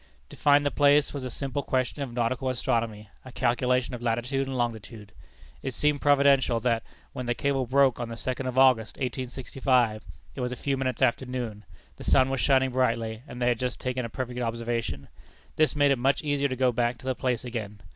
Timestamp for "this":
15.55-15.75